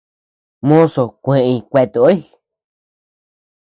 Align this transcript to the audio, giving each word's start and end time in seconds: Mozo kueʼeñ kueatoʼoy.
Mozo 0.67 1.03
kueʼeñ 1.23 1.57
kueatoʼoy. 1.69 2.17